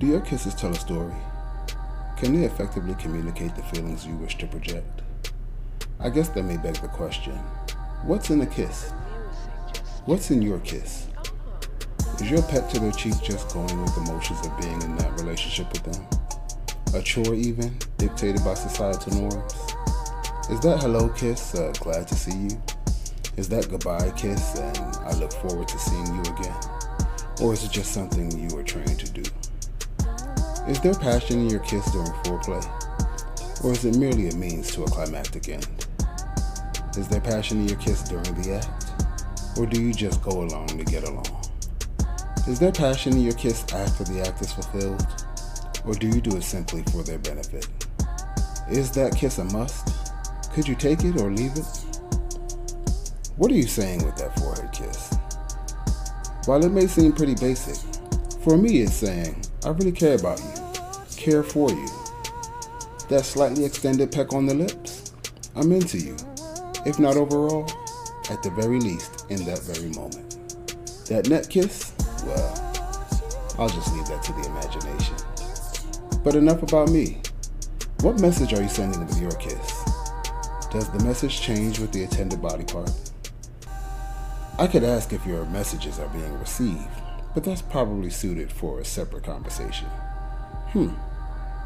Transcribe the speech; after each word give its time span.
Do 0.00 0.06
your 0.06 0.20
kisses 0.20 0.54
tell 0.54 0.70
a 0.70 0.76
story? 0.76 1.12
Can 2.18 2.32
they 2.32 2.46
effectively 2.46 2.94
communicate 3.00 3.56
the 3.56 3.64
feelings 3.64 4.06
you 4.06 4.14
wish 4.14 4.38
to 4.38 4.46
project? 4.46 5.02
I 5.98 6.08
guess 6.08 6.28
that 6.28 6.44
may 6.44 6.56
beg 6.56 6.76
the 6.76 6.86
question 6.86 7.32
what's 8.04 8.30
in 8.30 8.40
a 8.42 8.46
kiss? 8.46 8.92
What's 10.04 10.30
in 10.30 10.40
your 10.40 10.60
kiss? 10.60 11.08
Is 12.20 12.30
your 12.30 12.42
pet 12.42 12.70
to 12.70 12.78
their 12.78 12.92
cheek 12.92 13.14
just 13.24 13.52
going 13.52 13.82
with 13.82 13.92
the 13.96 14.12
motions 14.12 14.46
of 14.46 14.56
being 14.60 14.80
in 14.82 14.94
that 14.98 15.20
relationship 15.20 15.66
with 15.72 15.82
them? 15.82 16.06
A 16.94 17.02
chore, 17.02 17.34
even, 17.34 17.76
dictated 17.96 18.44
by 18.44 18.54
societal 18.54 19.20
norms? 19.20 19.52
Is 20.48 20.60
that 20.60 20.78
hello 20.80 21.08
kiss, 21.08 21.56
uh, 21.56 21.72
glad 21.80 22.06
to 22.06 22.14
see 22.14 22.36
you? 22.36 22.62
Is 23.36 23.48
that 23.48 23.68
goodbye 23.68 24.12
kiss, 24.16 24.60
and 24.60 24.78
I 24.98 25.18
look 25.18 25.32
forward 25.32 25.66
to 25.66 25.78
seeing 25.80 26.06
you 26.14 26.20
again? 26.20 26.56
Or 27.42 27.52
is 27.52 27.64
it 27.64 27.72
just 27.72 27.90
something 27.90 28.30
you 28.30 28.56
are 28.56 28.62
trained 28.62 29.00
to 29.00 29.10
do? 29.10 29.24
Is 30.68 30.78
there 30.82 30.92
passion 30.92 31.40
in 31.40 31.48
your 31.48 31.60
kiss 31.60 31.90
during 31.92 32.12
foreplay? 32.24 32.62
Or 33.64 33.72
is 33.72 33.86
it 33.86 33.96
merely 33.96 34.28
a 34.28 34.34
means 34.34 34.70
to 34.74 34.82
a 34.82 34.86
climactic 34.86 35.48
end? 35.48 35.66
Is 36.98 37.08
there 37.08 37.22
passion 37.22 37.62
in 37.62 37.68
your 37.68 37.78
kiss 37.78 38.02
during 38.02 38.34
the 38.42 38.56
act? 38.56 39.58
Or 39.58 39.64
do 39.64 39.80
you 39.80 39.94
just 39.94 40.22
go 40.22 40.42
along 40.42 40.66
to 40.66 40.84
get 40.84 41.08
along? 41.08 41.24
Is 42.46 42.58
there 42.58 42.70
passion 42.70 43.14
in 43.14 43.22
your 43.22 43.32
kiss 43.32 43.64
after 43.72 44.04
the 44.04 44.20
act 44.20 44.42
is 44.42 44.52
fulfilled? 44.52 45.06
Or 45.86 45.94
do 45.94 46.06
you 46.06 46.20
do 46.20 46.36
it 46.36 46.42
simply 46.42 46.82
for 46.92 47.02
their 47.02 47.18
benefit? 47.18 47.66
Is 48.70 48.90
that 48.90 49.16
kiss 49.16 49.38
a 49.38 49.44
must? 49.44 49.88
Could 50.52 50.68
you 50.68 50.74
take 50.74 51.02
it 51.02 51.18
or 51.18 51.32
leave 51.32 51.56
it? 51.56 51.66
What 53.36 53.50
are 53.50 53.54
you 53.54 53.66
saying 53.66 54.04
with 54.04 54.16
that 54.16 54.38
forehead 54.38 54.70
kiss? 54.72 55.14
While 56.44 56.62
it 56.62 56.72
may 56.72 56.86
seem 56.86 57.14
pretty 57.14 57.36
basic, 57.36 57.76
for 58.42 58.58
me 58.58 58.82
it's 58.82 58.92
saying, 58.92 59.42
I 59.64 59.70
really 59.70 59.92
care 59.92 60.14
about 60.14 60.38
you, 60.40 60.57
care 61.18 61.42
for 61.42 61.70
you. 61.70 61.88
That 63.08 63.24
slightly 63.24 63.64
extended 63.64 64.12
peck 64.12 64.32
on 64.32 64.46
the 64.46 64.54
lips, 64.54 65.12
I'm 65.56 65.72
into 65.72 65.98
you. 65.98 66.16
If 66.86 66.98
not 66.98 67.16
overall, 67.16 67.68
at 68.30 68.42
the 68.42 68.50
very 68.50 68.78
least, 68.78 69.26
in 69.28 69.44
that 69.44 69.58
very 69.60 69.90
moment. 69.90 70.36
That 71.08 71.28
neck 71.28 71.50
kiss, 71.50 71.92
well, 72.24 72.54
I'll 73.58 73.68
just 73.68 73.92
leave 73.94 74.06
that 74.06 74.22
to 74.22 74.32
the 74.32 74.46
imagination. 74.46 75.16
But 76.22 76.36
enough 76.36 76.62
about 76.62 76.90
me. 76.90 77.20
What 78.02 78.20
message 78.20 78.52
are 78.52 78.62
you 78.62 78.68
sending 78.68 79.04
with 79.04 79.20
your 79.20 79.32
kiss? 79.32 79.84
Does 80.70 80.88
the 80.92 81.02
message 81.04 81.40
change 81.40 81.80
with 81.80 81.92
the 81.92 82.04
attended 82.04 82.40
body 82.40 82.64
part? 82.64 82.92
I 84.58 84.66
could 84.66 84.84
ask 84.84 85.12
if 85.12 85.26
your 85.26 85.44
messages 85.46 85.98
are 85.98 86.08
being 86.08 86.38
received, 86.38 86.88
but 87.34 87.42
that's 87.42 87.62
probably 87.62 88.10
suited 88.10 88.52
for 88.52 88.78
a 88.78 88.84
separate 88.84 89.24
conversation. 89.24 89.88
Hmm, 90.72 90.90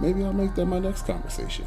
maybe 0.00 0.24
I'll 0.24 0.32
make 0.32 0.54
that 0.54 0.66
my 0.66 0.78
next 0.78 1.06
conversation. 1.06 1.66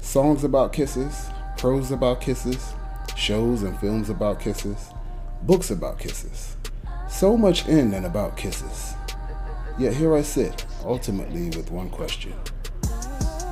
Songs 0.00 0.44
about 0.44 0.72
kisses, 0.72 1.28
prose 1.56 1.90
about 1.90 2.20
kisses, 2.20 2.72
shows 3.16 3.62
and 3.62 3.78
films 3.78 4.08
about 4.08 4.40
kisses, 4.40 4.90
books 5.42 5.70
about 5.70 5.98
kisses. 5.98 6.56
So 7.08 7.36
much 7.36 7.68
in 7.68 7.92
and 7.92 8.06
about 8.06 8.36
kisses. 8.36 8.94
Yet 9.78 9.94
here 9.94 10.14
I 10.14 10.22
sit, 10.22 10.64
ultimately 10.84 11.46
with 11.56 11.70
one 11.70 11.90
question 11.90 12.34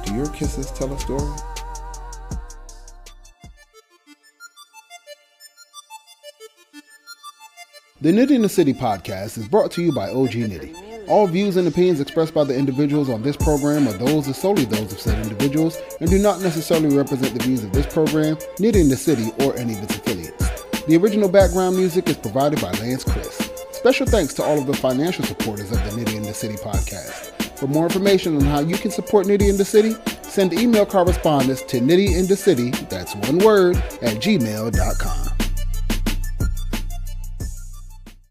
Do 0.04 0.14
your 0.14 0.28
kisses 0.30 0.70
tell 0.70 0.92
a 0.92 0.98
story? 0.98 1.57
The 8.00 8.12
Nitty 8.12 8.30
in 8.30 8.42
the 8.42 8.48
City 8.48 8.72
podcast 8.72 9.38
is 9.38 9.48
brought 9.48 9.72
to 9.72 9.82
you 9.82 9.90
by 9.90 10.08
OG 10.08 10.30
Nitty. 10.30 11.08
All 11.08 11.26
views 11.26 11.56
and 11.56 11.66
opinions 11.66 11.98
expressed 12.00 12.32
by 12.32 12.44
the 12.44 12.56
individuals 12.56 13.08
on 13.08 13.22
this 13.22 13.36
program 13.36 13.88
are 13.88 13.92
those 13.92 14.26
and 14.26 14.36
solely 14.36 14.66
those 14.66 14.92
of 14.92 15.00
said 15.00 15.20
individuals 15.20 15.76
and 15.98 16.08
do 16.08 16.16
not 16.16 16.40
necessarily 16.40 16.96
represent 16.96 17.34
the 17.34 17.42
views 17.42 17.64
of 17.64 17.72
this 17.72 17.92
program, 17.92 18.36
Nitty 18.60 18.82
in 18.82 18.88
the 18.88 18.96
City, 18.96 19.32
or 19.40 19.56
any 19.56 19.76
of 19.76 19.82
its 19.82 19.96
affiliates. 19.96 20.48
The 20.84 20.96
original 20.96 21.28
background 21.28 21.76
music 21.76 22.08
is 22.08 22.16
provided 22.16 22.60
by 22.60 22.70
Lance 22.74 23.02
Chris. 23.02 23.34
Special 23.72 24.06
thanks 24.06 24.32
to 24.34 24.44
all 24.44 24.60
of 24.60 24.68
the 24.68 24.74
financial 24.74 25.24
supporters 25.24 25.72
of 25.72 25.82
the 25.82 26.00
Nitty 26.00 26.18
in 26.18 26.22
the 26.22 26.34
City 26.34 26.54
podcast. 26.54 27.32
For 27.58 27.66
more 27.66 27.86
information 27.86 28.36
on 28.36 28.42
how 28.42 28.60
you 28.60 28.76
can 28.76 28.92
support 28.92 29.26
Nitty 29.26 29.50
in 29.50 29.56
the 29.56 29.64
City, 29.64 29.96
send 30.22 30.52
email 30.52 30.86
correspondence 30.86 31.62
to 31.62 31.80
nittyinthecity, 31.80 32.88
that's 32.88 33.16
one 33.16 33.38
word, 33.38 33.76
at 34.02 34.18
gmail.com. 34.22 35.27